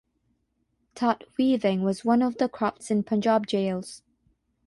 [0.95, 4.01] Tat weaving was one of the crafts in Punjab jails.